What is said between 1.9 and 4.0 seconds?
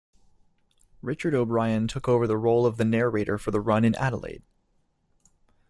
over the role of the Narrator for the run in